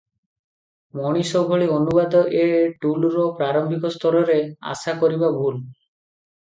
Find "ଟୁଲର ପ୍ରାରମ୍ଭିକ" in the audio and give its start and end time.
2.87-3.95